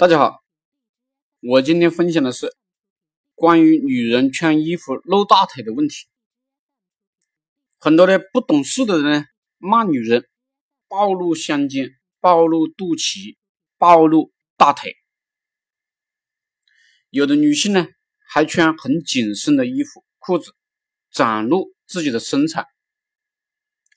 [0.00, 0.42] 大家好，
[1.42, 2.56] 我今天分享的是
[3.34, 6.06] 关于女人穿衣服露大腿的问题。
[7.78, 9.26] 很多的不懂事的人呢，
[9.58, 10.26] 骂女人
[10.88, 13.36] 暴露香肩、暴露肚脐、
[13.76, 14.96] 暴露大腿。
[17.10, 17.86] 有的女性呢，
[18.26, 20.54] 还穿很紧身的衣服、裤子，
[21.10, 22.64] 展露自己的身材。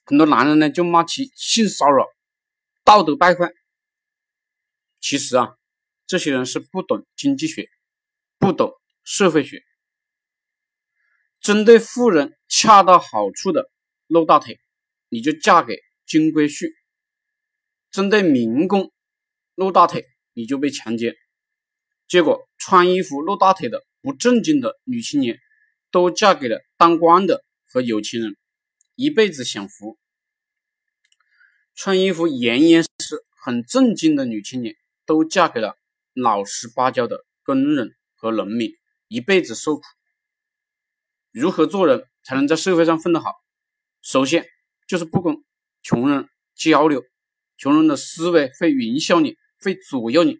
[0.03, 2.05] 很多男人呢，就骂其性骚扰、
[2.83, 3.53] 道德败坏。
[4.99, 5.55] 其实啊。
[6.13, 7.71] 这些人是不懂经济学，
[8.37, 8.71] 不懂
[9.03, 9.63] 社会学。
[11.41, 13.71] 针对富人恰到好处的
[14.05, 14.59] 露大腿，
[15.09, 16.67] 你就嫁给金龟婿；
[17.89, 18.93] 针对民工
[19.55, 21.15] 露大腿，你就被强奸。
[22.07, 25.39] 结果穿衣服露大腿的不正经的女青年，
[25.89, 28.37] 都嫁给了当官的和有钱人，
[28.93, 29.97] 一辈子享福；
[31.73, 34.75] 穿衣服严严实实、很正经的女青年，
[35.07, 35.75] 都嫁给了。
[36.13, 38.71] 老实巴交的工人和农民
[39.07, 39.83] 一辈子受苦。
[41.31, 43.33] 如何做人才能在社会上混得好？
[44.01, 44.45] 首先
[44.87, 45.43] 就是不跟
[45.81, 47.03] 穷人交流，
[47.57, 50.39] 穷人的思维会影响你，会左右你，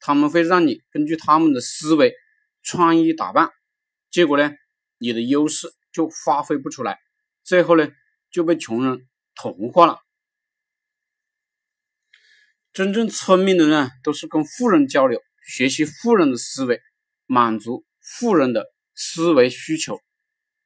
[0.00, 2.14] 他们会让你根据他们的思维
[2.62, 3.50] 穿衣打扮，
[4.10, 4.50] 结果呢，
[4.98, 6.98] 你的优势就发挥不出来，
[7.42, 7.88] 最后呢
[8.30, 10.00] 就被穷人同化了。
[12.76, 16.82] 真正聪明的人都是跟富人交流，学习富人的思维，
[17.24, 19.98] 满足富人的思维需求，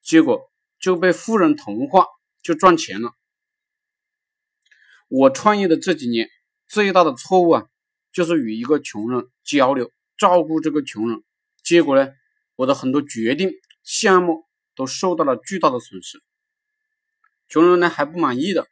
[0.02, 2.06] 结果就被富人同化，
[2.42, 3.12] 就赚钱了。
[5.06, 6.28] 我创业的这几年
[6.66, 7.66] 最大的错误啊，
[8.12, 11.22] 就是与一个穷人交流，照顾这个穷人，
[11.62, 12.10] 结果呢，
[12.56, 13.52] 我的很多决定
[13.84, 16.20] 项目都受到了巨大的损失。
[17.48, 18.66] 穷人呢还不满意的，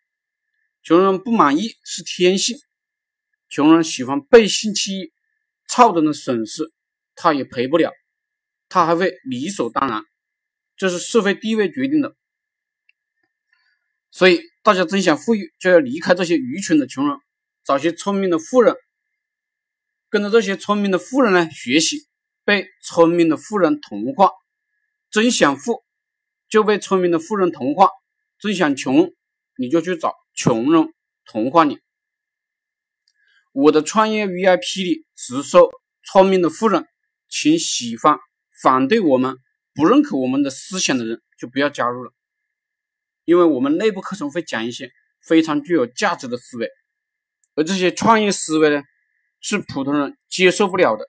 [0.83, 2.59] 穷人不满意是天性。
[3.49, 5.13] 穷人喜欢背信弃义，
[5.67, 6.73] 操等的损失
[7.15, 7.93] 他也赔不了，
[8.69, 10.05] 他还会理所当然，
[10.77, 12.15] 这是社会地位决定的。
[14.11, 17.17] 所以大家真想富裕，就要离开这些愚蠢的穷人，
[17.65, 18.77] 找些聪明的富人，
[20.09, 22.07] 跟着这些聪明的富人呢学习，
[22.45, 24.31] 被聪明的富人同化。
[25.11, 25.85] 真想富，
[26.49, 27.89] 就被聪明的富人同化；
[28.39, 29.11] 真想穷，
[29.57, 30.93] 你就去找穷人
[31.25, 31.79] 同化你。
[33.53, 35.69] 我的创业 VIP 里只收
[36.05, 36.87] 聪明的富人，
[37.29, 38.19] 请喜欢
[38.63, 39.37] 反对我们、
[39.75, 42.13] 不认可我们的思想的人就不要加入了，
[43.25, 46.69] 因为我们内部课程会讲一些非常具有价值的思维，
[47.55, 48.83] 而这些创业思维呢，
[49.41, 51.09] 是普通人接受不了的。